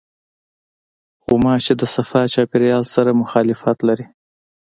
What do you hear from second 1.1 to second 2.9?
غوماشې د صفا چاپېریال